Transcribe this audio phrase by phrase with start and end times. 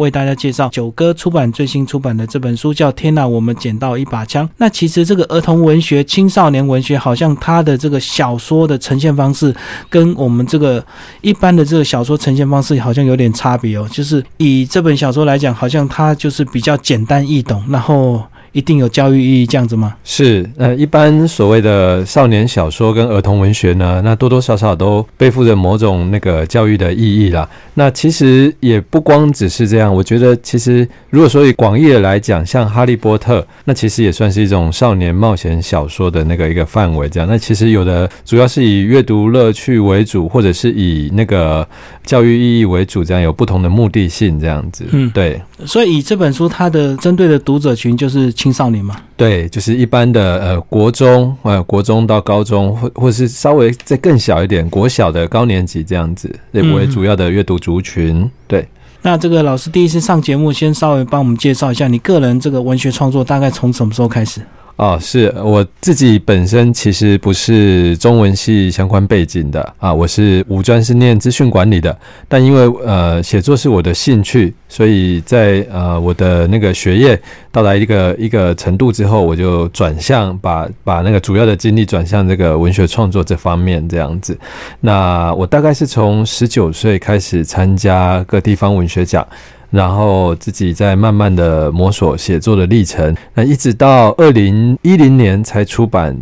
[0.00, 4.46] 为大家介绍九哥出版最新出版的这本书，叫《天哪，我们捡到一把枪》。
[4.56, 9.54] 那其实这个儿童文学、青少年文学，好像它的这个小说的呈现方式，
[9.88, 10.84] 跟我们这个
[11.20, 13.86] 一般的这个小说呈现方式好像有点差别哦。
[13.92, 18.22] 就是以这本小说来讲，好像它就是比较简单易懂，然后。
[18.52, 19.94] 一定有教育意义这样子吗？
[20.02, 27.48] 是，呃，一般所谓的少年小说跟儿童文学呢，那多多少少都背负着某种那个教育的意义啦。
[27.74, 37.08] 那其实也不光只是这样，我觉得其实如果说以广义的来讲，像《哈利波特》，那其实也算是一种少年冒险小说的那个一个范围。
[37.08, 41.64] 这样，那其实有的主要是以阅读乐趣为主，或者是以那个
[42.04, 44.84] 教育意义为主，这样有不同的目的性这样子。
[44.90, 45.40] 嗯，对。
[45.64, 48.32] 所以以这本书它的针对的读者群就是。
[48.40, 58.26] 青少年嘛，对，就是一般的呃国中呃国中到高中，或或是稍微再更小一点国小的高年级这样子为主要的阅读族群。
[58.48, 58.66] 对，
[59.02, 64.40] 那这个老师第一次上节目，先稍微帮我们介绍一下你个人这个文学创作大概从什么时候开始？
[64.80, 71.94] 哦，是我自己本身其实不是中文系相关背景的啊，我是五专是念资讯管理的，
[72.26, 77.20] 但因为呃写作是我的兴趣，所以在呃我的那个学业
[77.52, 84.38] 到达一个一个程度之后，我就转向把把那个主要的精力转向这个文学创作这方面这样子。
[84.80, 89.26] 那我大概是从十九岁开始参加各地方文学奖。
[89.70, 96.16] 然后自己在慢慢的摸索写作的历程，那一直到二零一零年才出版，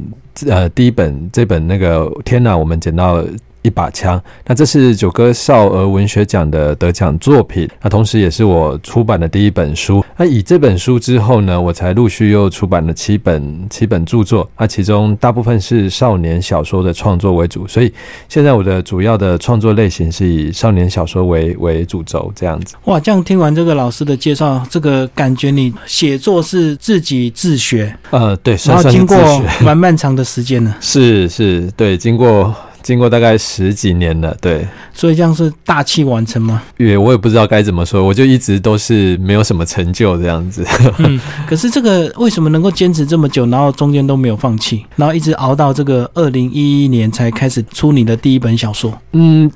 [0.47, 3.25] 呃，第一本这本那个天哪，我们捡到。
[3.63, 10.05] 一把枪，那这是九歌少儿文学奖的得奖作品，那同时也是我出版的第一本书。
[10.17, 17.93] 那以这本书之后呢，我才陆续又出版了七本七本著作，那其中大部分是少年小说的创作为主，所以
[18.29, 22.77] 现在我的主要的创作类型是以少年小说为为主轴这样子。
[22.85, 29.17] 哇，这样听完这个老师的介绍，这个感觉你写作是自己自学，呃，对，然后经过
[29.61, 30.75] 蛮漫长的时间呢。
[30.81, 32.55] 是是，对，经过。
[32.83, 36.63] 经过大概十几年了，对，所以这样是大器晚成吗？
[36.77, 40.65] 也我也不知道该怎么说，我就一直都是没有什么成就这样子。
[40.99, 48.99] 嗯，可是这个为什么能够坚持这么久，然后中间都没有放弃，然后一直熬到这个二零一一年才开始出你的第一本小说？
[49.13, 49.51] 嗯。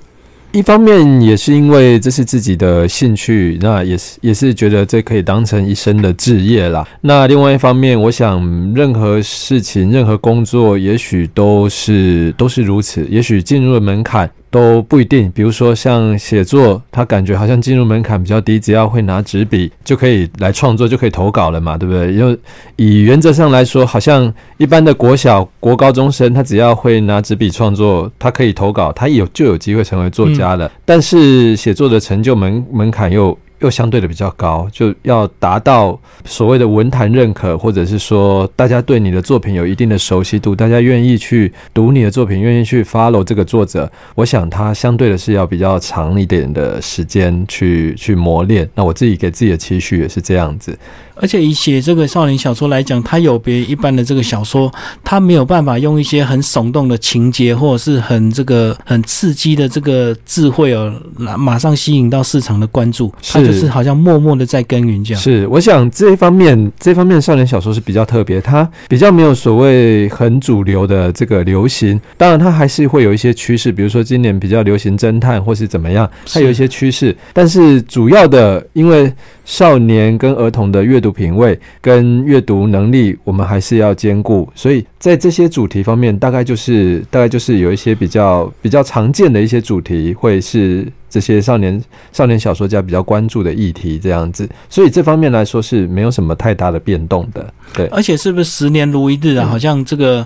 [0.53, 6.87] 一方面也是因为这是自己的兴趣，那也是也是觉得这可以当成一生的志业啦。
[7.01, 13.07] 那另外一方面，我想任何事情、任何工作，也许都是都是如此。
[13.09, 14.31] 也许进入了门槛。
[14.53, 22.13] 都不一定，比如说像写作，他感觉好像进入门槛比较低，只要会拿纸笔就可以来创作，就可以投稿了嘛，对不对？
[22.13, 22.39] 因为
[22.77, 30.71] 以原则上来说，好像一般的国小、国高中生，他只要会拿纸笔创作，他可以投稿，他有就有机会成为作家了。
[30.85, 33.37] 但是写作的成就门门槛又。
[33.63, 48.69] 又相对的比较高，就要达到所谓的文坛认可，或者是说大家对你的作品有一定的熟悉度，大家愿意去读你的作品，愿意去 follow 这个作者，我想他相对的是要比较长一点的时间去去磨练。
[48.75, 50.77] 那我自己给自己的期许也是这样子。
[51.23, 54.69] 而且以写这个少年小说来讲，它有别一般的这个小说，
[55.05, 63.13] 它没有办法用一些很耸动的情节，或者是很这个很刺激的这个智慧哦，马上吸引到市场的关注。
[63.31, 65.23] 它就是好像默默的在耕耘这样。
[65.23, 72.01] 是，我想这一方面，这方面少年小说是比较特别，它比较没有所谓很主流的这个流行。
[72.17, 77.17] 当然，它还是会有一些趋势，比如说今年比较流行侦探或是怎么样，它有一些趋势。
[77.33, 79.13] 但是主要的，因为
[79.45, 84.49] 少年跟儿童的阅读品味跟阅读能力，我们还是要兼顾。
[84.55, 91.83] 所以在这些主题方面，大概就是大概就是有一些比较比较常见的一些主题，会是这些少年
[92.13, 94.49] 少年小说家比较关注的议题这样子。
[94.71, 97.53] 所以这方面来说是没有什么太大的变动的。
[97.75, 99.47] 对，而且是不是十年如一日啊？
[99.47, 100.25] 好像这个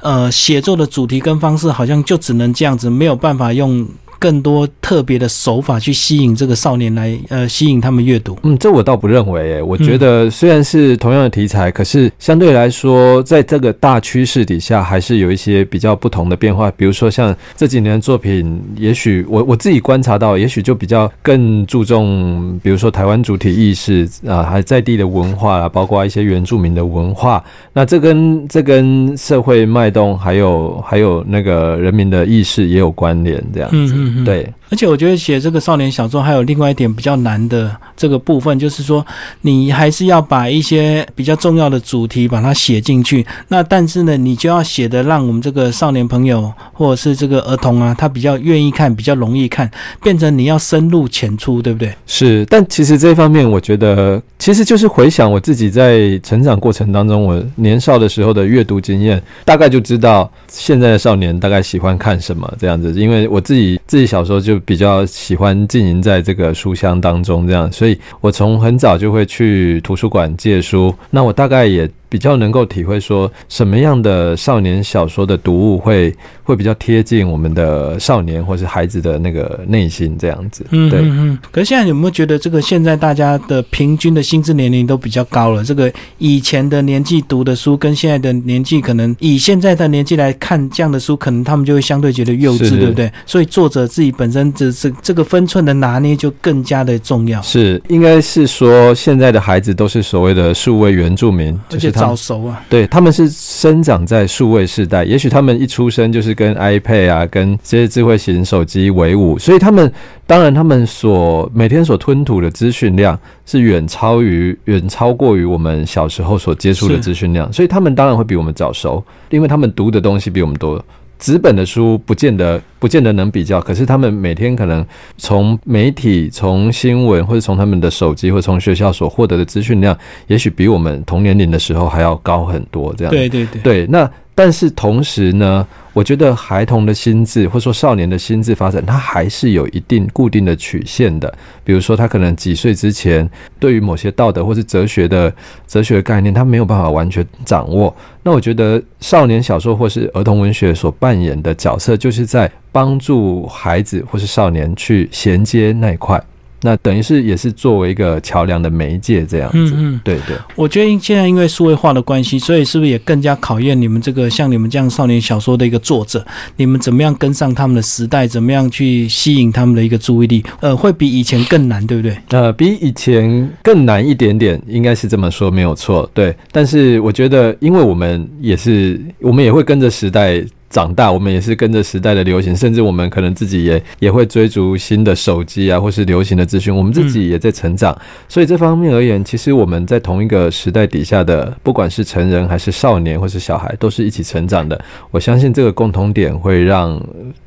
[0.00, 3.86] 呃写作的主题跟方式，好像就只能这样子，没有办法用。
[4.18, 8.36] 更多特别的手法去吸引这个少年来，呃，吸引他们阅读。
[8.42, 16.70] 嗯，这我倒不认为，诶，我觉得虽然是同样的题材，可是相对来说，在这个大趋势底下，还是有一些比较不同的变化。
[16.72, 27.42] 比如说像这几年的作品，也许我我自己观察到，也许就比较更注重，比如说台湾主体意识啊，还在地的文化啊，包括一些原住民的文化。
[27.72, 34.05] 那这跟这跟社会脉动，还有还有那个人民的意识也有关联，这样子。
[34.24, 34.52] 对。
[34.70, 39.04] 而且我觉得写这个少年小说还有另外一点比较难的这个部分，就是说
[39.42, 43.24] 你还是要把一些比较重要的主题把它写进去。
[43.48, 49.70] 那但是呢，你就要写的让我们这个少年朋友或者是这个儿童啊，他比较愿意看，比较容易看，
[50.02, 51.94] 变成你要深入浅出，对不对？
[52.06, 62.92] 是，但其实这方面我觉得其实就是回想我自己在成长过程当中，我年少的时候的阅读经验，大概就知道现在的少年大概喜欢看什么这样子。
[62.92, 70.94] 因为我自己自己小时候就比较喜欢浸淫在这个书香当中这样，所以我从很早就会去图书馆借书。
[71.10, 71.90] 那我大概也。
[72.16, 76.10] 比较能够体会说什么样的少年小说的读物会
[76.42, 80.64] 会比较贴近我们的少年或是孩子的那个内心这样子。
[80.70, 81.00] 嗯，对。
[81.02, 85.62] 嗯，可是现在有没有觉得这个现在大家的平均的心智年龄都比较高了？
[85.62, 93.12] 这个以前的年纪读的书跟现在的年纪，可能以现在的年纪来看这样的书，可能他们就会相对觉得幼稚，对不对？
[93.26, 97.42] 所以作者自己本身这这这个分寸的拿捏就更加的重要。
[97.42, 109.92] 是，应该是说现在的孩子都是所谓的数位原住民，而且早熟啊，对他们是生长在数位时代，也许他们一出生就是跟 iPad 啊，跟这些智慧型手机为伍，所以他们
[110.26, 120.82] 当然他们所每天所吞吐的资讯量是远超于、远超过于我们小时候所接触的资讯量，所以他们当然会比我们早熟，因为他们读的东西比我们多。
[121.18, 124.86] 纸本的书不见得不见得能比较，可是他们每天可能
[125.16, 129.96] 从媒体、从新闻或者从他们的手机或从学校所获得的资讯量，
[130.26, 132.94] 也许比我们同年龄的时候还要高很多。
[132.96, 134.10] 这样对对对，对那。
[134.36, 141.34] 但是同时呢，我觉得孩童的心智或者说少年的心智发展，它还是有一定固定的曲线的。
[141.64, 143.28] 比如说，他可能几岁之前，
[143.58, 145.32] 对于某些道德或是哲学的
[145.66, 147.96] 哲学概念，他没有办法完全掌握。
[148.22, 156.22] 那我觉得少年小说或是儿童文学所扮演的角色，就是在帮助孩子或是少年去衔接那一块。
[156.66, 160.36] 那等于是也是作为一个桥梁的媒介这样子，嗯嗯，对对。
[160.56, 166.26] 我觉得现在因为数位化的关系，所以是不是也更加考验你们这个像你们这样少年小说的一个作者，
[166.56, 170.44] 你们怎么样跟上他们的时代，怎么样去吸引他们的一个注意力？
[170.58, 172.18] 呃，会比以前更难，对不对？
[172.30, 176.10] 呃，比以前更难一点点，应该是这么说没有错。
[176.12, 180.44] 对，但是我觉得，因为我们也是，我们也会跟着时代。
[180.76, 186.74] 长大，我们也是跟着时代的流行，甚至我们可能自己也也会追逐新的手机啊，或是流行的资讯。
[186.76, 194.78] 我们自己也在成长，所以这方面而言，其实我们在同一个时代底下的，不管是成人还是少年或是小孩，都是一起成长的。
[195.10, 197.02] 我相信这个共同点会让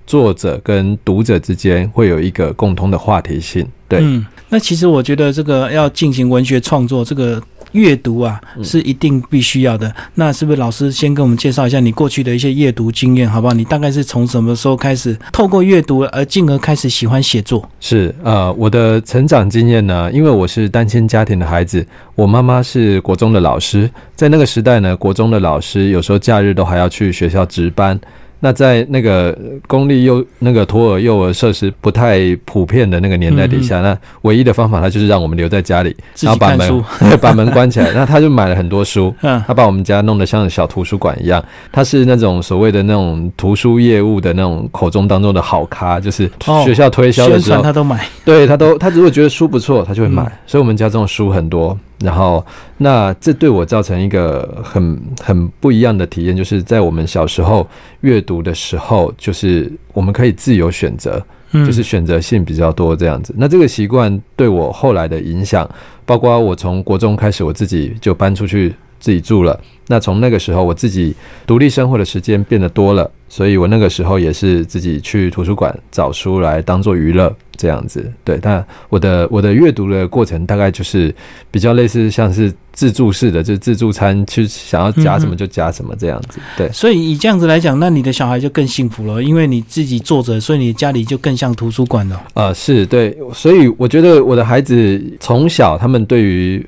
[0.08, 3.64] 作者跟读者之间会有一个共同的话题性。
[3.88, 7.40] 对，嗯，那其实我觉得这个要进行文学创作，这个。
[7.74, 9.94] 阅读啊，是一定必须要的。
[10.16, 13.54] 那是不是老师先跟我们介绍一下你过去的一些阅读经验，好不好？
[13.54, 17.68] 你大概是从什么时候开始透过阅读而进而开始喜欢写作？
[17.80, 21.86] 是呃，我的成长经验呢，因为我是单亲家庭的孩子，
[22.16, 28.00] 我妈妈是国中的老师，在那个时代呢，国中的老师有时候假日都还要去学校值班。
[28.42, 29.38] 那在那个
[29.68, 36.84] 公立幼那个托儿幼儿设施不太普遍的那个年代底下，那唯一的方法，他就是让我们留在家里，然后把门
[37.20, 37.92] 把门关起来。
[37.92, 39.14] 那他就买了很多书，
[39.46, 41.44] 他把我们家弄得像小图书馆一样。
[41.72, 46.30] 他是那种所谓的那种图书业务的那种口中当中的好咖，就是
[46.64, 48.08] 学校推销的时候他都买。
[48.24, 50.24] 对他都他如果觉得书不错，他就会买。
[50.48, 51.78] 所以我们家这种书很多。
[52.02, 52.46] 然后，
[52.78, 57.68] 那这对我造成一个很很不一样的体验，就是在我们小时候
[58.02, 63.34] 阅读的时候，就是我们可以自由选择，就是选择性比较多这样子。
[63.38, 65.70] 那这个习惯对我后来的影响，
[66.06, 69.60] 包括我从国中开始，我自己就搬出去自己住了。
[69.88, 71.16] 那从那个时候，我自己
[71.48, 77.36] 独立生活的时间变得多了，所以我那个时候也是自己去图书馆找书来当做娱乐。
[77.58, 81.14] 这样子，对，但我的我的阅读的过程大概就是
[81.52, 86.40] 比较类似像是自助式的，就是自助餐，去想要加什么就加什么这样子。
[86.56, 92.24] 对，所以以这样子来讲，那你的小孩就更幸福了，因为你自己坐着，所以你家里就更像图书馆了。
[92.34, 96.66] 啊，是对，所以我觉得我的孩子从小他们对于。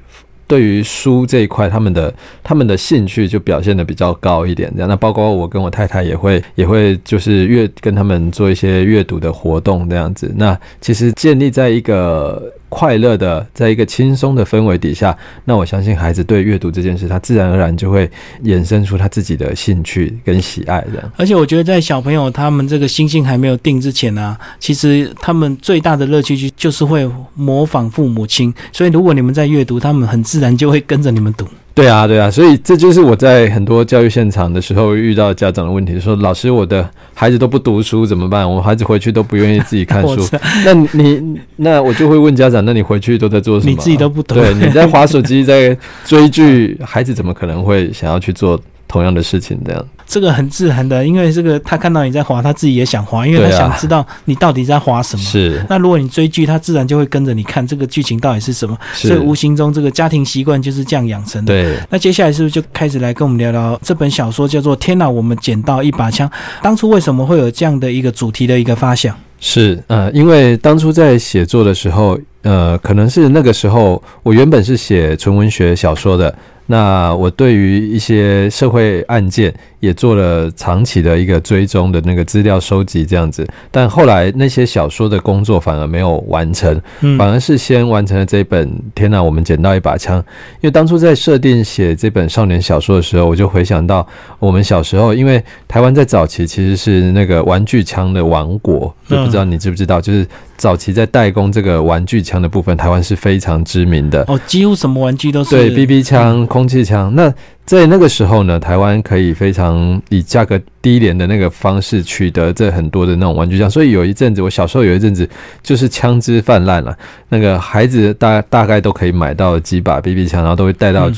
[0.52, 4.90] 对于书这一块，他们的他们的兴趣就表现的比较高一点，这样。
[4.90, 10.30] 那包括我跟我太太也会也会就是阅跟他们做一些阅读的活动这样子。
[10.36, 12.52] 那其实建立在一个。
[12.72, 18.10] 快乐的，在一个轻松的氛围底下，那我相信孩子对阅读这件事，他自然而然就会
[18.46, 21.12] 衍生出他自己的兴趣跟喜爱的。
[21.18, 28.54] 而且我觉得，在小朋友他们这个心性还没有定之前呢，其实他们最大的乐趣就就是会模仿父母亲。
[28.72, 31.46] 所以如果你们在阅读，他们很自然就会跟着你们读。
[31.74, 38.50] 对啊，对啊，所以这就是我在很多教育现场的时候遇到家长的问题，说老师，我的孩子都不读书怎么办？
[38.50, 40.28] 我孩子回去都不愿意自己看书。
[40.66, 43.72] 那你那我就会问家长，那你回去都在做什么？
[43.72, 44.38] 你自己都不懂。
[44.38, 45.76] 对，你在划手机，在
[46.06, 48.60] 追剧，孩子怎么可能会想要去做？
[48.88, 55.24] 同样的事情，这样这个很自然的，因为这个他看到你在滑，他自己也想滑，因为他想知道你到底在滑什么。
[55.24, 55.66] 是。
[55.70, 58.78] 那如果你追剧，他自然就会跟着你看这个剧情到底是什么。
[58.92, 61.54] 所以无形中这个家庭习惯就是这样养成的。
[61.54, 61.78] 对。
[61.90, 66.28] 那接下来是不是就开始来跟我们聊聊这本小说叫做《天哪，我们捡到一把枪》？
[66.62, 69.16] 当初为什么会有这样的一个主题的一个发想？
[69.40, 76.36] 是，呃，因为当初在写作的时候，呃，可能是那个时候我原本是写纯文学小说的。
[76.72, 83.46] 那我对于一些社会案件也做了长期的一个追踪的那个资料收集，这样子。
[83.70, 86.82] 但后来那些小说的工作反而没有完成，
[87.18, 90.18] 反而是先完成了这本《天哪，我们捡到一把枪》。
[90.62, 94.08] 因为当初在设定写这本少年小说的时候，我就回想到
[94.40, 100.26] 我们小时候，因为台湾在早期其实是那个玩具枪的王国，就不知道你知不知道，就是
[100.56, 104.24] 早期在代工这个玩具枪的部分，台湾是非常知名的。
[104.30, 106.48] 哦，几乎什么玩具都是对 BB 枪。
[106.48, 107.34] 空气枪，那
[107.66, 115.30] 在那个时候呢，台湾可以非常以价格低廉的那个方式取得这很多的那种玩具枪，所以有一阵子，我小时候有一阵子
[115.64, 116.98] 就是枪支泛滥了，
[117.30, 121.10] 那个孩子大大概都可以买到几把 BB 枪，然后都会带到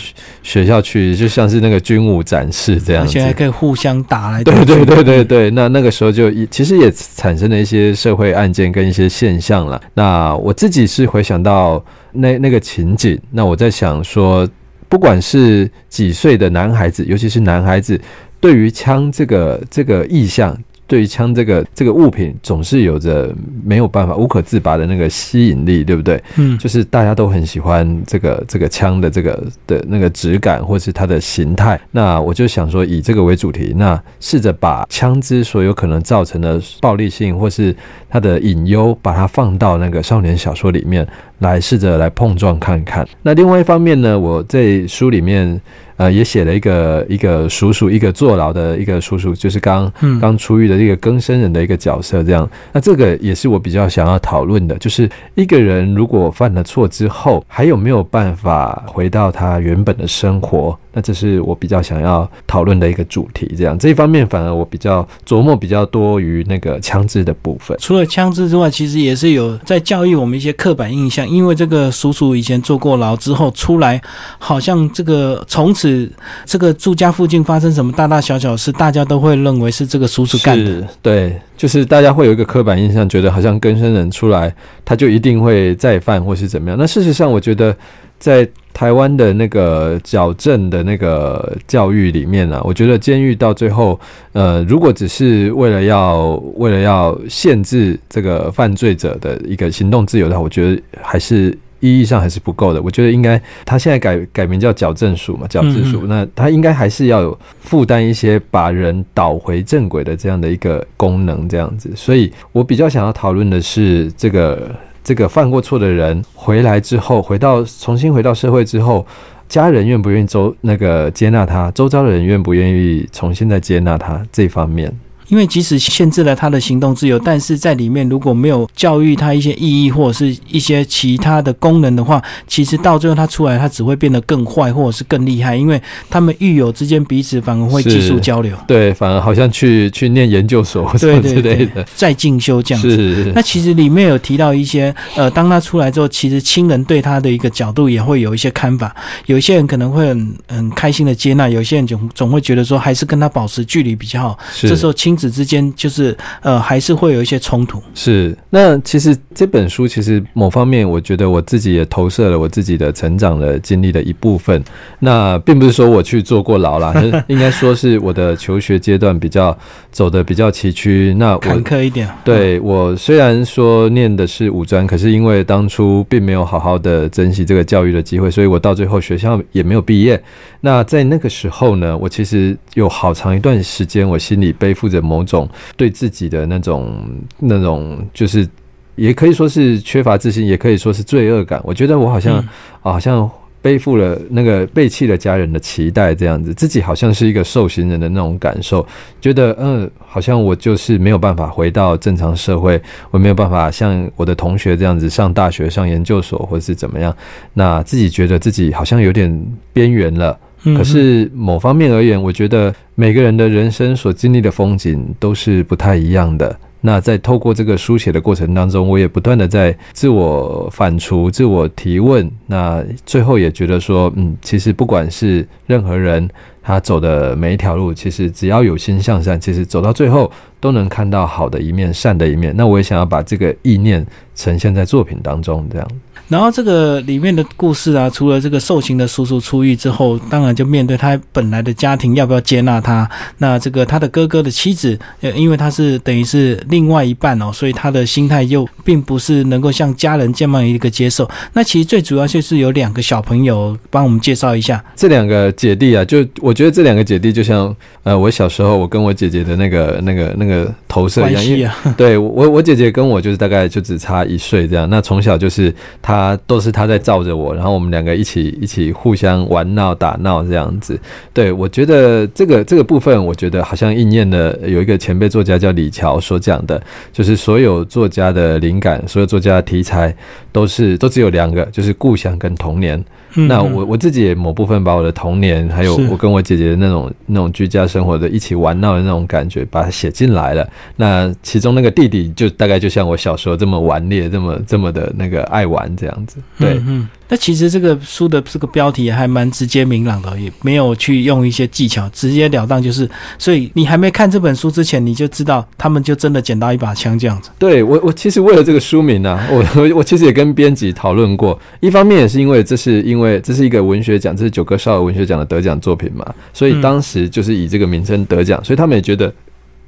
[0.43, 4.43] 学校去，就像是那个军武展示这样子，而且还可以互相打来。
[4.43, 9.81] 对对对对对，那那个时候就其实也产生了一些社会案件跟一些现象了。
[9.95, 14.47] 那我自己是回想到那那个情景，那我在想说。
[14.93, 17.99] 不管是几岁的男孩子，尤其是男孩子，
[18.39, 20.55] 对于枪这个这个意向。
[20.85, 23.33] 对于枪这个这个物品，总是有着
[23.63, 26.21] 没有办法无可自拔的那个吸引力，对不对？
[26.35, 31.79] 嗯，就是大家都很喜欢这个这个枪的这个的那个质感，或是它的形态。
[31.89, 37.75] 那我就想说，以这个为主题，那试着把枪支所有可能造成的暴力性，或是
[38.09, 41.07] 它的隐忧，把它放到那个少年小说里面
[41.43, 43.07] 来，试着来碰撞看看。
[43.21, 45.61] 那另外一方面呢，我在书里面。
[45.95, 52.49] 呃，也写了一个一个叔叔，一个坐牢的一个叔叔，就是刚刚出狱的一个更生人的一个角色，这样。
[52.71, 60.75] 那这个也是我比较想要讨论的，就是一个人如果犯了错之后，还有没有办法回到他原本的生活？
[60.93, 67.75] 那这是我比较想要讨论的一个主题，这样这一方面反而我比较琢磨比较多于那个枪支的部分。
[67.81, 71.27] 除了枪支之外，其实也是有在教育我们一些刻板印象。
[71.27, 73.99] 因为这个叔叔以前坐过牢之后出来，
[74.37, 76.07] 好像这个从此
[76.45, 80.87] 这个住家附近发生什么大大小小事，大家都会认为是这个叔叔干的。
[81.01, 84.53] 对，就是大家会有一个刻板印象，觉得好像更生人出来
[84.85, 86.77] 他就一定会再犯或是怎么样。
[86.77, 87.75] 那事实上，我觉得。
[88.23, 93.99] 在台湾的那个矫正的那个教育里面呢，我觉得监狱到最后，
[94.31, 101.49] 呃，如果只是为了要为了要限制这个犯罪者的一个行动自由的话，我觉得还是
[101.81, 102.81] 意义上还是不够的。
[102.81, 111.91] 我觉得应该，他现在改改名叫矫正署嘛，矫正署，那他应该还是要有负担一些把人导回正轨的这样的一个功能，这样子。
[111.93, 114.73] 所以我比较想要讨论的是这个。
[115.03, 119.05] 这个犯过错的人回来之后，回到重新回到社会之后，
[119.49, 121.69] 家人愿不愿意周那个接纳他？
[121.71, 124.25] 周遭的人愿不愿意重新再接纳他？
[124.31, 124.93] 这方面。
[125.27, 135.55] 因为即使限制了他的行动自由，但是在里面如果没有教育他一些意义或者是一些其他的功能的话，其实到最后他出来，他只会变得更坏或者是更厉害。
[135.55, 143.31] 因为他们狱友之间彼此反而会技术交流，对，反而好像去去念研究所 对之类的，在进修这样子。
[143.33, 148.93] 那其实里面有提到一些，呃，当他出来之后，其实亲人对他的一个角度也会有一些看法。
[149.27, 154.37] 有一些人可能会很很开心的接纳，有些人总总会觉得说还是跟他保持距离比较好。
[154.59, 155.12] 这时候亲。
[155.15, 157.81] 子之间就是呃，还是会有一些冲突。
[157.93, 164.63] 是，那其实这本书其实某方面，我觉得我自己也投射了我自己的成长的经历的一部分。
[164.99, 166.93] 那并不是说我去坐过牢啦，
[167.27, 169.55] 应该说是我的求学阶段比较
[169.91, 171.15] 走的比较崎岖。
[171.15, 172.09] 那坎坷一点。
[172.23, 180.21] 对我虽然说念的是五专，可是因为当初并没有好好的珍惜这个教育的机会，所以我到最后学校也没有毕业。
[180.61, 185.02] 那在那个时候呢，我其实有好长一段时间，我心里背负着。
[185.03, 187.05] 某种对自己的那种
[187.37, 188.47] 那种，就是
[188.95, 191.61] 也可以说是缺乏自信，也可以说是罪恶感。
[191.63, 192.43] 我觉得我好像
[192.81, 193.29] 好像
[193.61, 198.85] 背负了那个背弃了家人的期待，这样子，自己好像是一个受刑人的那种感受，
[199.21, 207.15] 觉得嗯，好像我就是没有办法回到正常社会，我没有办法像我的同学这样子上大学、上研究所，或者是怎么样，
[207.53, 210.37] 那自己觉得自己好像有点边缘了。
[210.63, 216.57] 可是某方面而言，我觉得每个人的人生所经历的风景都是不太一样的。
[216.85, 222.29] 那在透过这个书写的过程当中，我也不断的在自我反刍、自我提问。
[222.45, 226.29] 那最后也觉得说，嗯，其实不管是任何人，
[226.61, 230.29] 他走的每一条路，其实只要有心向善，其实走到最后
[230.59, 232.53] 都能看到好的一面、善的一面。
[232.53, 234.05] 那我也想要把这个意念
[234.35, 235.87] 呈现在作品当中，这样。
[236.29, 243.07] 然后这个里面的故事啊，除了这个受刑的叔叔出狱之后，当然就面对他本来的家庭要不要接纳他。
[243.37, 251.29] 那这个他的哥哥的妻子，呃，因为他是等于是另外一半哦，所以他的心态又并不是能够像家人这么一个接受。
[251.51, 256.03] 那其实最主要就是有两个小朋友，帮我们介绍一下这两个姐弟啊。
[256.03, 264.89] 就我觉得这两个姐弟就像呃，我小时候我跟我姐姐的那个那个那个投射一样，因为对我我姐姐跟我就是大概就只差一岁这样。
[264.89, 266.12] 那从小就是他。
[266.13, 270.99] 他都是他在照着我，然后我们两个一起一起互相玩闹打闹这样子。
[271.33, 276.79] 对我觉得这个这个部分，我觉得好像应验了有一个前辈作家叫李乔所讲的，
[277.11, 280.15] 就是所有作家的灵感，所有作家的题材
[280.51, 283.03] 都是都只有两个，就是故乡跟童年。
[283.35, 290.67] 那我我自己也某部分把我的童年，还有我跟我姐姐的那种那种居家生活的一起玩闹的那种感觉，把它写进来了。
[290.95, 296.37] 那其中那个弟弟就大概就像我小时候这么顽劣，这么这么的那个爱玩这样子。
[296.57, 297.07] 对，嗯。
[297.33, 303.09] 那其实这个书的这个标题还蛮直接明朗的，也没有去用一些技巧，直截了当就是。
[303.39, 307.49] 所以你还没看这本书之前，你就知道他们就真的捡到一把枪这样子。
[307.57, 311.59] 对我，我其实为了这个书名呢，我我我其实也跟编辑讨论过。
[311.79, 319.33] 一方面也是因为这是因为这是一个文学奖，这是九歌少儿文学奖的得奖作品嘛，所以当时就是以这个名称得奖，所以他们也觉得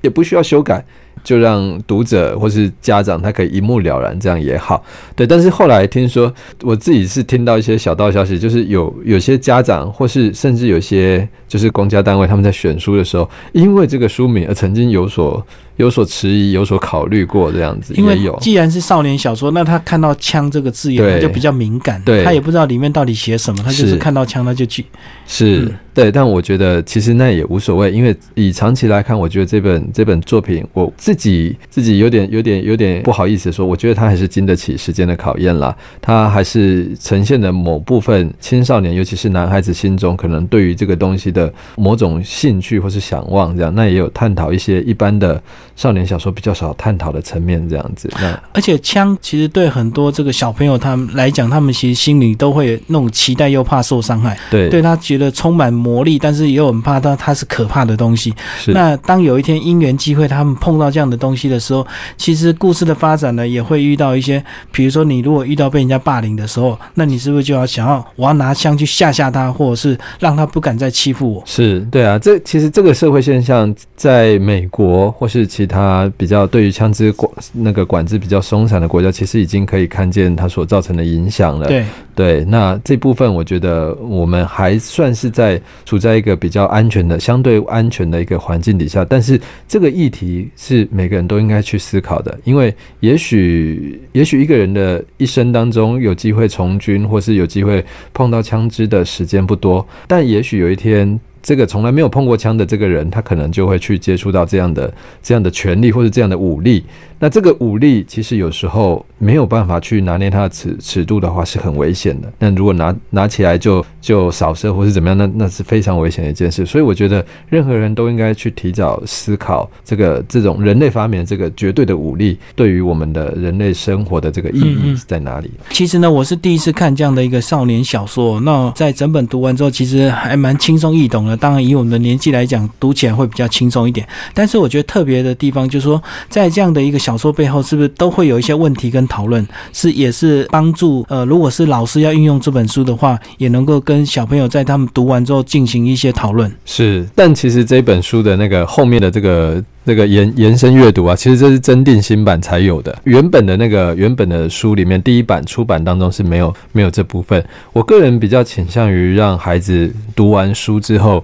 [0.01, 0.83] 也不需要修改。
[1.23, 4.83] 就让读者或是家长他可以一目了然，这样也好。
[5.15, 15.45] 对，但是后来听说，我自己是听到一些小道消息，就是有有些家长或是甚至有些就是公家单位，他们在选书的时候，因为这个书名而曾经有所
[15.77, 17.93] 有所迟疑、有所考虑过这样子。
[17.95, 22.01] 因为既然是少年小说，那他看到“枪”这个字眼，他就比较敏感。
[22.03, 24.85] 对，他也不知道里面到底写什么，他就是看到枪他就去。
[25.27, 35.73] 是对，但我觉得其实那也无所谓，因为以长期来看，我觉得这本这本作品我自自己自己有点有点有点不好意思说，我觉得他还是经得起时间的考验啦。
[36.01, 45.41] 他还是呈现了某部分青少年，尤其是男孩子心中可能对于这个东西的某种兴趣或是想望，这样那也有探讨一些一般的
[45.77, 48.09] 少年小说比较少探讨的层面，这样子。
[48.21, 54.37] 那而且枪其实对很多这个小朋友他们来讲，他们其实心里都会那种期待，又怕受伤害。
[54.51, 58.33] 对，对他觉得充满魔力，但是也有很怕他他是可怕的东西。
[58.59, 58.73] 是。
[58.73, 71.43] 那当有一天因缘机会，他们碰到这样的东西的时候，其实故事的发展呢，也会遇到一些，比如说你如果遇到被人家霸凌的时候，那你是不是就要想要我要拿枪去吓吓他，或者是让他不敢再欺负我？
[71.45, 81.67] 是对啊，这其实这个社会现象，在美国或是其他比较对于枪支管那个管制比较松散的国家，其实已经可以看见它所造成的影响了。
[81.67, 91.25] 对对，那这部分我觉得我们还算是在处在一个比较安全的、相对安全的一个环境底下，但是这个议题是每个人。
[91.27, 101.19] 都应该去思考的，因为也许，也许一个人的一生当中有机会从军，或是有机会碰到枪支的时间不多，但也许有一天。
[101.45, 106.83] 这个从来没有碰过枪的这个人，他可能就会去接触到这样的、这样的权利或者这样的武力。
[107.19, 112.33] 那这个武力其实有时候没有办法去拿捏它的尺尺度的话，是很危险的。
[112.39, 116.65] 那如果拿拿起来就就扫射或是怎么样，那那是非常危险的一件事。
[116.65, 125.51] 所以我觉得任何人都应该去提早思考这个这种人类发明的这个绝对的武力对于我们的人类生活的这个意义在哪里。
[125.69, 128.39] 其实呢，我是第一次看这样的一个少年小说。
[128.41, 131.34] 那在整本读完之后，其实还蛮轻松易懂的。
[131.35, 134.07] 当然，以我们的年纪来讲，读起来会比较轻松一点。
[134.33, 139.45] 但是，我觉得特别的地方就是说，在这样的一个小说背后，是不是都会有一些问题跟讨论？
[139.73, 146.51] 是也是帮助呃，如果是老师要运用这本书的话，也能够跟小朋友在他们读完之后进行一些讨论。
[146.65, 149.63] 是，但其实这本书的那个后面的这个。
[149.87, 152.97] 那个延延伸阅读啊，其实这是增订新版才有的。
[153.03, 157.45] 原本的那个原本的书里面，第一版出版当中是没有没有这部分。
[157.71, 161.23] 我个人比较倾向于让孩子读完书之后，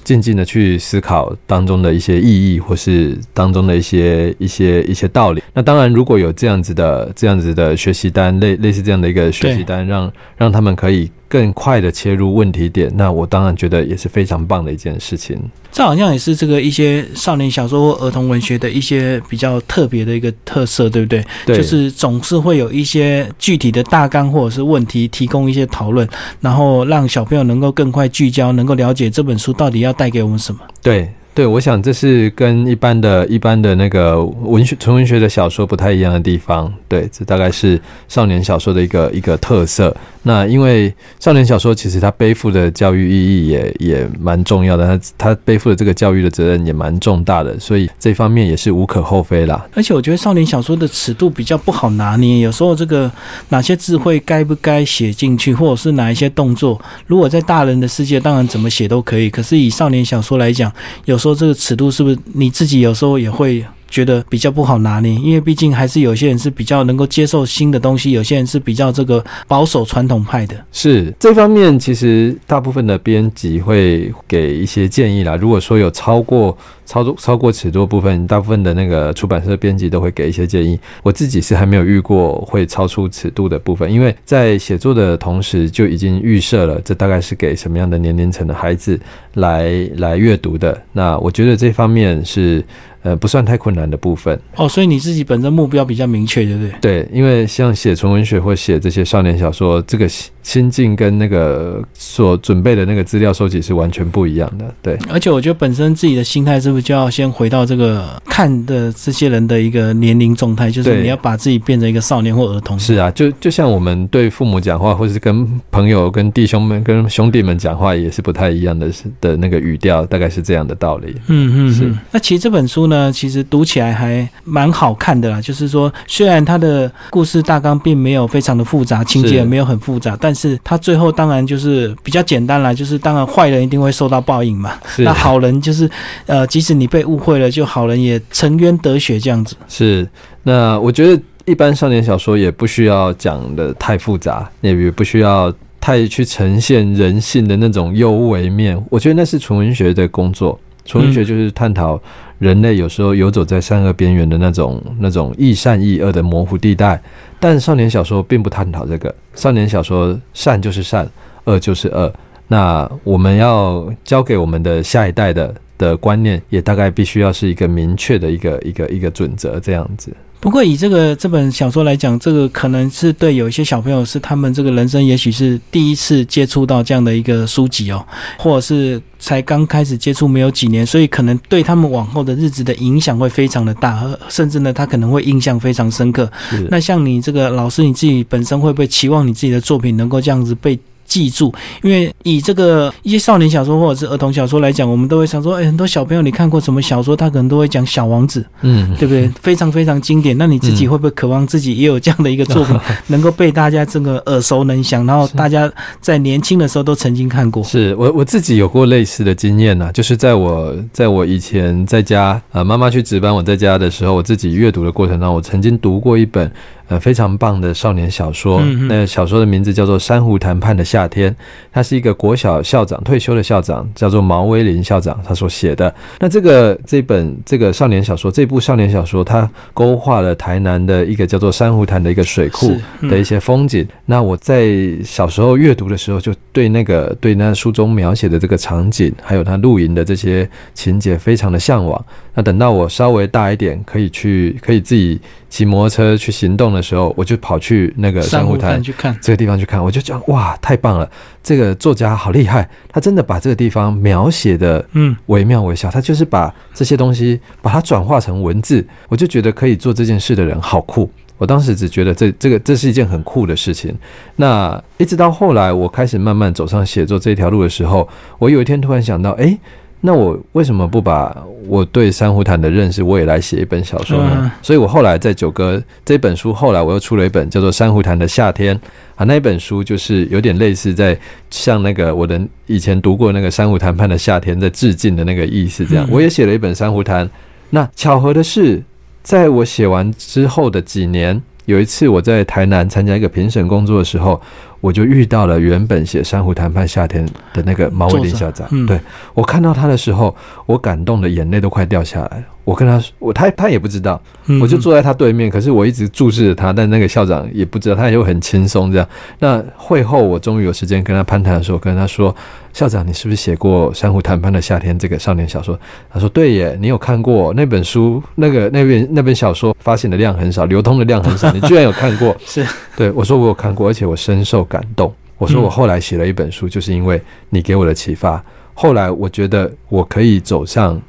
[0.03, 5.41] 静静的去思考当中的一些意义，或是当中的一些一些一些道理。
[5.53, 15.39] 那当然，如果有这样子的这样子的学习单，类类似这样的一个学习单，让让他们可以更快的切入问题点，那我当然觉得也是非常棒的一件事情。
[15.71, 21.23] 这好像也是这个一些少年小说或儿童文学的一些比较特别的一个特色，对不对？
[21.45, 26.05] 对，就是总是会有一些具体的大纲或者是问题，提供一些讨论，
[26.41, 30.61] 然后让小朋友能够更快聚焦，能够了解这本书到底要带给我们什么。
[30.81, 31.13] 对。
[31.33, 36.71] 对，我想这是跟一般的、一般的那个文学、纯文学的小说不太一样的地方。
[36.87, 39.95] 对，这大概是少年小说的一个一个特色。
[40.23, 49.65] 那因为少年小说其实它背负的教育意义也也蛮重要的，它它背负的这个教育的责任也蛮重大的，所以这方面也是无可厚非啦。
[49.73, 53.09] 而且我觉得少年小说的尺度比较不好拿捏，有时候这个
[53.49, 59.27] 哪些智慧该不该写进去，或者是哪一些动作，如果在大人的世界，当然怎么写都可以。
[59.27, 60.71] 可是以少年小说来讲，
[61.05, 61.30] 有时候。
[61.33, 65.13] 这个尺度是不是你自己有时候也会觉得比较不好拿捏？
[65.13, 70.55] 因为毕竟还是有些人是比较能够接受新的东西，有些人是比较这个保守传统派的。
[70.71, 75.35] 是这方面，其实大部分的编辑会给一些建议啦。
[75.35, 80.79] 如果说有超过超超过尺度部分，大部分的那个出版社编辑都会给一些建议。
[81.03, 88.97] 我自己是还没有遇过会超出尺度的部分，因为在写作的同时就已经预设了，这大概是给什么样的年龄层的孩子
[89.33, 90.81] 来来阅读的。
[90.93, 92.63] 那我觉得这方面是。
[93.03, 96.71] 呃，不算太困难的部分哦，所以你自己本身目标比较明确，对不对？
[96.81, 100.07] 对，因为像写纯文学或写这些少年小说，这个
[100.43, 104.65] 心境跟那个所准备的那个资料收集是完全不一样的。
[104.81, 112.77] 对，而且我觉得本身自己的心态是不是就要先回到这个看的这些人的一个年龄状态，就是你要把自己变成一个少年或儿童。
[112.77, 121.15] 是啊，就就像我们对父母讲话，或者是跟朋友、跟弟兄们、跟兄弟们讲话，也是不太一样的，是的那个语调，大概是这样的道理。
[121.27, 121.93] 嗯嗯，是。
[122.11, 122.81] 那其实这本书。
[122.91, 125.39] 呢，其实读起来还蛮好看的啦。
[125.39, 132.73] 就是说，虽然它的故事大纲并没有非常的复杂，情节也没有很复杂，但是他最后当然就是比较简单啦。
[132.73, 134.73] 就是当然坏人一定会受到报应嘛。
[134.99, 135.89] 那好人就是，
[136.25, 139.55] 呃，即使你被误会了，就好人也沉冤得雪这样子。
[139.67, 140.07] 是。
[140.43, 148.81] 那我觉得一般少年小说也不需要讲的太复杂，也不需要太去呈现人性的那种幽微面。
[148.89, 150.59] 我觉得那是纯文学的工作。
[150.83, 151.99] 纯文学就是探讨。
[152.39, 156.99] 人类有时候游走在善恶边缘的那种、那种亦善亦恶的模糊地带，
[157.41, 159.13] 但少年小说并不探讨这个。
[159.33, 161.09] 少年小说善就是善，
[161.45, 162.13] 恶就是恶。
[162.47, 170.15] 那我们要教给我们的下一代的的观念，也大概必须要是一个明确的一个、一个、一个准则这样子。
[170.41, 178.03] 不过以这个这本小说来讲，这个可能是对有一些小朋友是他们这个人生也许是第一次接触到这样的一个书籍哦，
[178.39, 186.27] 或者是才刚开始接触没有几年，所以可能对他们往后的日子的影响会非常的大，甚至呢他可能会印象非常深刻。
[186.71, 190.77] 那像你这个老师你自己本身会不会期望你自己的作品能够这样子被？
[191.11, 199.29] 记住，因为以这个一些少年小说或者是儿童小说来讲，我们都会想说，哎，很多小朋友你看过什么小说，他可能都会讲《小王子》，嗯，对不对？
[199.41, 200.37] 非常非常经典。
[200.37, 205.69] 那你自己会不会渴望自己也有这样的一个作品，能够被大家这个耳熟能详，然后大家
[205.99, 207.61] 在年轻的时候都曾经看过？
[207.65, 216.49] 是我我自己有过类似的经验呐，就是在我在我以前在家啊，妈妈去值班，我在家的时候，我自己阅读的过程当中，我曾经读过一本。
[216.91, 218.61] 呃，非常棒的少年小说。
[218.89, 221.31] 那小说的名字叫做《珊瑚谈判的夏天》，
[221.71, 225.95] 他是一个国小校长退休的校长，叫做毛威林校长，他所写的。
[226.19, 233.87] 那这个这本这个少年小说，这部少年小说，它勾画了台南的一个叫做珊瑚潭的一个水库的一些风景。
[234.05, 234.69] 那我在
[235.01, 242.05] 小时候阅读的时候，就对那个对那书中描写的这个场景，还有他露营的这些情节，非常的向往。
[242.33, 245.19] 那等到我稍微大一点，可以去可以自己
[245.51, 251.07] 骑摩托车去行动的时候，我就跑去那个珊瑚滩去看这个地方去看，我就讲哇，太棒了！
[251.43, 261.11] 这个作家好厉害，他真的把这个地方描写的嗯惟妙惟肖，他就是把这些东西把它转化成文字，我就觉得可以做这件事的人好酷。
[261.37, 263.93] 我当时只觉得这这个这是一件很酷的事情。
[264.37, 268.07] 那一直到后来，我开始慢慢走上写作这条路的时候，
[268.39, 269.57] 我有一天突然想到，哎。
[270.03, 274.51] 那我为什么不把我对珊瑚潭的认识，我也来写一本小说呢？
[274.63, 278.75] 所以我后来在九哥这本书，后来我又出了一本叫做《珊瑚潭的夏天》
[279.15, 281.15] 啊，那本书就是有点类似在
[281.51, 285.85] 向那个我的以前读过那个《珊瑚谈判的夏天》在致敬的那个意思。
[285.85, 287.29] 这样，我也写了一本珊瑚潭。
[287.69, 288.81] 那巧合的是，
[289.21, 294.41] 在我写完之后的几年，有一次我在台南参加一个评审工作的时候。
[294.81, 298.67] 我就遇到了原本写《珊瑚谈判夏天》的那个毛伟林校长。
[298.71, 298.99] 嗯对
[299.33, 302.43] 我看到他的时候，我感动的眼泪都快掉下来了。
[302.63, 309.07] 我跟他说，我他他也不知道，嗯我就坐在他对面，可是我一直注视着他，但那个校长也不知道，他又很轻松这样。
[309.39, 312.33] 那会后，我终于有时间跟他攀谈的时候，跟他说
[312.71, 315.77] ：“校长，你是不是写过《珊瑚谈判的夏天》这个少年小说？”
[316.13, 318.21] 他说：“对耶，你有看过那本书？
[318.35, 327.19] 那个那本那本小说发行的量很少，流通的量很少， 你居然有看过？”是对我说：“我有看过，而且我深受感动。”我说：“我后来写了一本书，就是因为
[327.49, 328.43] 你给我的启发。
[328.75, 331.01] 后来我觉得我可以走上。”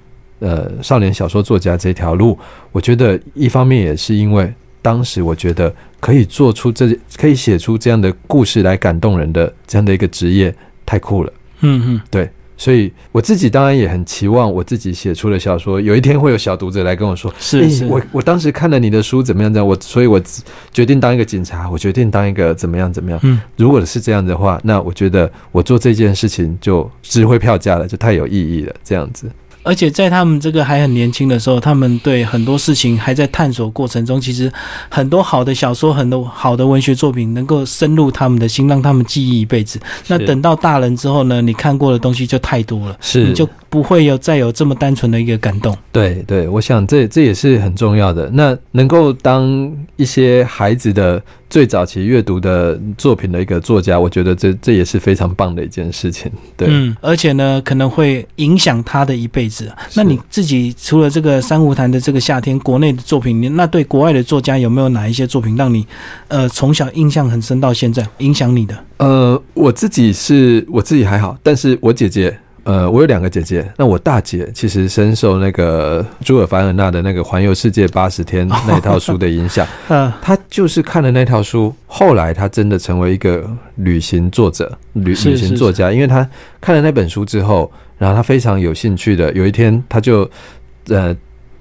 [0.43, 2.37] 呃，少年小说作家这条路，
[2.73, 4.53] 我觉得一方面也是因为
[4.83, 10.53] 当时我觉得可以做出这可以写出这样的故事来感动人的这样的一个职业
[10.85, 20.21] 太酷了，嗯嗯，对，所以我自己当然也很期望我自己写出的小说有一天会有小读者来跟我说，诶是是，我我当时看了你的书怎么样怎么样，我所以我
[20.73, 23.21] 决定当一个警察，我决定当一个怎么样怎么样。
[23.23, 29.31] 嗯如果是这样的话，那我觉得我做这件事情就值回票价了，就太有意义了，这样子。
[29.63, 34.21] 而且在他们这个还很年轻的时候，他们对很多事情还在探索过程中。
[34.21, 34.51] 其实
[34.89, 39.81] 很多好的小说、很多好的文学作品能够深入他们的心，让他们记忆一辈子。
[40.09, 45.77] 那等到大人之后呢，你看过的东西就太多了，是你就不会有再有这么单纯的一个感动。
[45.91, 48.29] 对对，我想这这也是很重要的。
[48.31, 56.33] 那能够当一些孩子的最早期阅读的作品的一个作家，我觉得这这也是非常棒的一件事情。
[56.57, 59.71] 对，嗯，而且呢，可能会影响他的一辈子。
[59.95, 65.87] 那你自己除了这个珊瑚潭的这个夏天，国内的作品，你那对国外的作家有没有哪一些作品让你
[66.29, 68.75] 呃从小印象很深到现在，影响你的？
[68.97, 72.35] 呃，我自己是我自己还好，但是我姐姐。
[72.65, 83.45] 呃，我有两个姐姐，那我大姐其实深受那个朱尔凡尔纳的那个《环游世界八十天》那一套书的影响，呃， 她就是看了那套书，后来她真的成为一个
[83.77, 86.29] 旅行作者、旅是旅行作家，因为她
[86.61, 90.29] 看了那本书之后，然后她非常有兴趣的，有一天她就
[90.89, 91.15] 呃。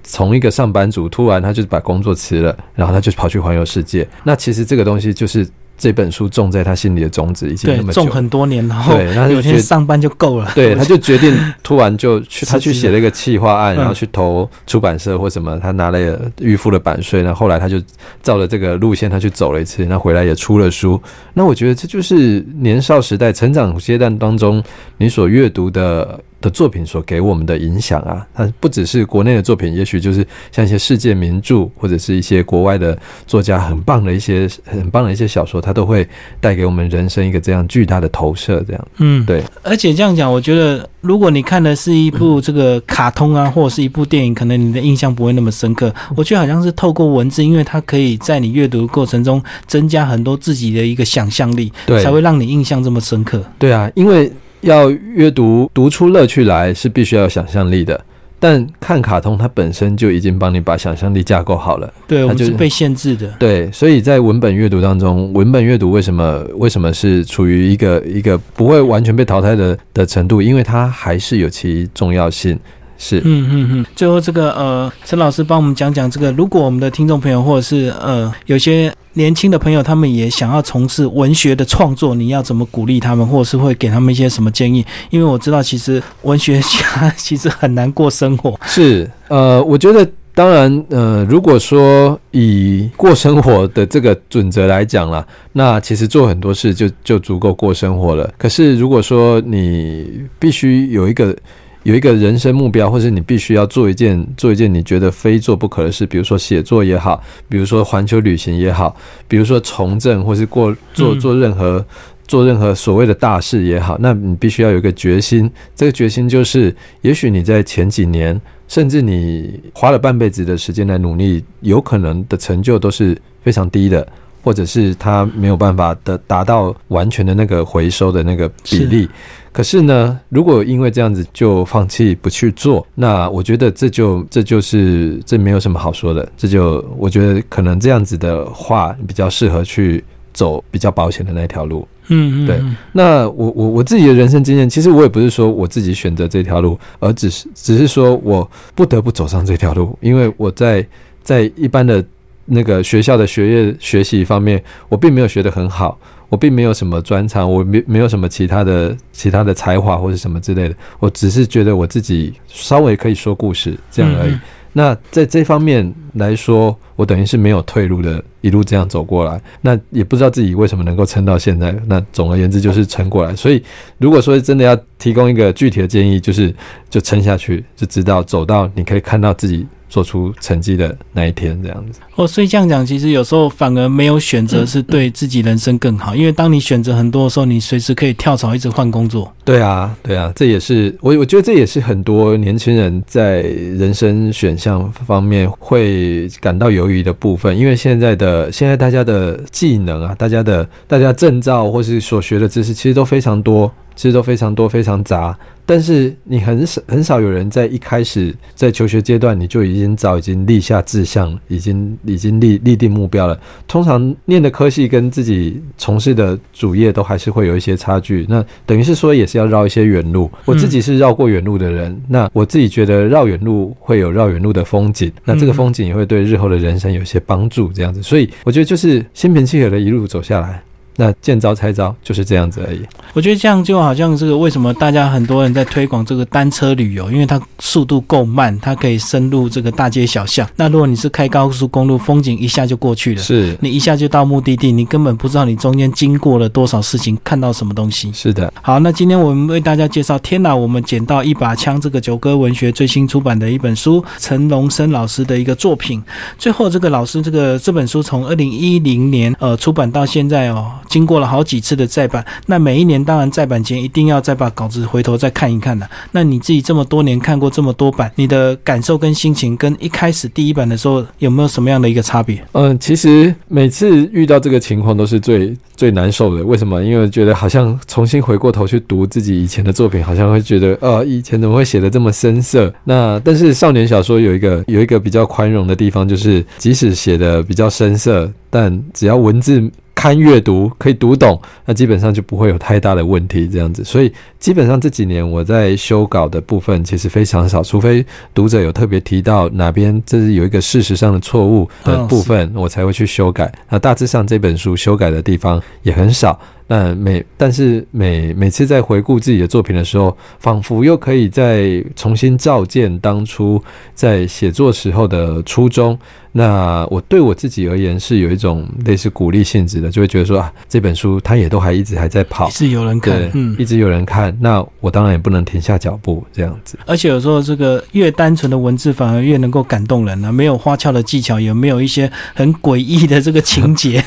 [0.04, 4.04] 从一个上班族，突然他就把工作辞了，然后他就跑去环游世界。
[4.24, 5.48] 那其实这个东西就是
[5.82, 10.48] 这本书种在他心里的种子，已经那么，久种很多年，然后对，他就有觉得天上班就够了。
[10.54, 15.98] 对，他就决定突然就去， 他去写了一个企划案，嗯然后去投出版社或什么，他拿了
[16.38, 17.82] 预付了版税，然后后来他就
[18.22, 21.02] 照着这个路线，他去走了一次，那回来也出了书。
[21.34, 24.62] 那我觉得这就是年少时代成长阶段当中
[24.98, 26.20] 你所阅读的。
[26.42, 36.06] 的作品所给我们的影响啊，它不只是国内的作品，也许就是像一些世界名著，或者是一些国外的作家很棒的一些很棒的一些小说，它都会
[36.40, 38.62] 带给我们人生一个这样巨大的投射。
[38.66, 45.94] 这样，嗯，对，而且这样讲，我觉得如果你看的是一部这个卡通啊，或者是一部电影，可能你的印象不会那么深刻。
[46.16, 53.42] 我觉得好像是透过文字，因为它可以在你阅读的过程中增加很多自己的一个想象力，对才会让你印象这么深刻。
[53.58, 54.30] 对啊，因为
[54.62, 58.04] 要阅读读出乐趣来是必须要有想象力的，
[58.40, 61.92] 但看卡通它本身就已经帮你把想象力架构好了。
[62.08, 63.28] 对，我们就是是被限制的。
[63.38, 70.40] 对，所以在文本阅读当中，文本阅读为什么为什么是处于一个一个不会完全被淘汰的的程度？
[70.40, 72.58] 因为它还是有其重要性。
[72.98, 73.86] 是，嗯嗯嗯。
[73.96, 84.84] 最后这个呃，陈老师帮我们讲讲这个，如果我们的听众朋友或者是呃有些年轻的朋友，他们也想要从事文学的创作，你要怎么鼓励他们，或者是会给他们一些什么建议？
[85.10, 88.58] 因为我知道其实文学家其实很难过生活。
[88.64, 90.08] 是，呃，我觉得。
[90.34, 95.22] 当然，呃，如果说以过生活的这个准则来讲啦，
[95.52, 98.32] 那其实做很多事就就足够过生活了。
[98.38, 101.36] 可是，如果说你必须有一个
[101.82, 111.84] 有一个人生目标，或是你必须要做一件做一件你觉得非做不可的事，比如说写作也好，比如说环球旅行也好，比如说从政或是过做嗯做任何。
[112.28, 115.50] 做任何所谓的大事也好，那你必须要有一个决心。
[115.74, 124.06] 这个决心就是，也许你在前几年，甚至你花了半辈子的时间来努力，有可能的成就都是非常低的，
[124.42, 129.06] 或者是他没有办法的达到完全的那个回收的那个比例。
[129.52, 136.26] 可是呢，如果因为这样子就放弃不去做，那我觉得这就这就是这没有什么好说的。
[136.36, 141.86] 这就我觉得可能这样子的话比较适合去走比较保险的那条路。
[142.08, 150.84] 嗯嗯，对嗯那我我我自己的人生经验，其实我也不是说我自己选择这条路，而只是只是说我不得不走上这条路，因为我在
[151.22, 152.04] 在一般的
[152.46, 164.32] 那个学校的学业学习方面，我并没有学得很好，我并没有什么专长，我没没有什么其他的其他的才华或者什么之类的，我只是觉得我自己稍微可以说故事这样而已。
[164.32, 164.40] 嗯
[164.74, 169.38] 那在这方面来说，我等于是没有退路的，一路这样走过来。
[169.60, 171.76] 那也不知道自己为什么能够撑到现在。
[171.86, 173.36] 那总而言之就是撑过来。
[173.36, 173.62] 所以
[173.98, 176.54] 如果说真的要提供一个具体的建议，就是
[176.88, 179.66] 就撑下去，就知道走到你可以看到自己。
[179.92, 189.30] 做出成绩的那一天，这样子哦，所以这样讲，其实有时候反而没有选择是对自己人生更好，因为当你选择很多的时候，你随时可以跳槽，一直换工作。
[189.44, 203.70] 对啊，对啊，这也是我我觉得这也是很多年轻人在人生选项方面会感到犹豫的部分，因为现在的现在大家的技能啊，大家的大家证照或是所学的知识，其实都非常多。
[203.94, 213.38] 其实都非常多，非常杂，但是你很少很少有人在一开始在求学阶段，你就已经早已经立下志向，已经已经立立定目标了。
[213.68, 220.30] 通常念的科系跟自己从事的主业都还是会有一些差距，那等于是说也是要绕一些远路。
[220.44, 228.02] 我自己是绕过远路的人，那我自己觉得绕远路会有绕远路的风景，那这个风景也会对日后的人生有些帮助，这样子。
[228.02, 230.62] 所以我觉得就是心平气和的一路走下来。
[230.96, 232.80] 那见招拆招就是这样子而已。
[233.14, 240.48] 我觉得这样就好像这个为什么大家很多人在推广这个单车旅游，因为它速度够慢，它可以深入这个大街小巷。
[240.56, 248.10] 那如果你是开高速公路，风景一下就过去了，是你一下就到目的地，你根本不知道你中间经过了多少事情，看到什么东西。
[248.12, 248.52] 是的。
[248.62, 256.02] 好，那今天我们为大家介绍，天哪，我们捡到一把枪，这个九歌文学最新出版的一本书，陈龙生老师的一个作品。
[256.38, 260.72] 最后这个老师这个这本书从二零一零年呃出版到现在哦。
[260.88, 265.88] 经过了好几次的再版，那每一年当然再版前一定要再把稿子回头再看一看的。
[266.10, 272.42] 那你自己这么多年看过这么多版，你的感受跟心情跟一开始第一版的时候有没有什么样的一个差别？
[272.52, 276.44] 嗯，其实每次遇到这个情况都是最最难受的。
[276.44, 276.82] 为什么？
[276.82, 282.72] 因为觉得好像重新回过头去读自己以前的作品，好像会觉得，呃，以前怎么会写的这么深色？
[282.84, 289.62] 那但是少年小说有一个有一个比较宽容的地方，就是即使写的比较深色，但只要文字。
[290.02, 293.46] 看阅读可以读懂，那基本上就不会有太大的问题。
[293.46, 303.52] 这样子，所以基本上这几年我在修稿的部分其实非常少，除非读者有特别提到哪边这是有一个事实上的错误的部分，我才会去修改。
[303.68, 306.36] 那大致上这本书修改的地方也很少。
[306.72, 313.62] 那每但是每每次在回顾自己的作品的时候，仿佛又可以再重新照见当初
[313.94, 315.98] 在写作时候的初衷。
[316.34, 324.34] 那我对我自己而言是有一种类似鼓励性质的，就会觉得说啊，这本书它也都还一直还在跑，是有人看，嗯，一直有人看。
[324.40, 326.78] 那我当然也不能停下脚步这样子。
[326.86, 334.02] 而且有时候这个越单纯的文字反而越能够感动人啊，没有花俏的技巧，也没有一些很诡异的这个情节，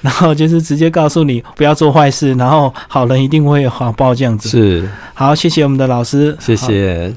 [0.00, 4.48] 然后就是直接告诉你不要做坏事，然后好人一定会有好报这样子。
[4.48, 7.12] 是，好，谢谢我们的老师，谢谢。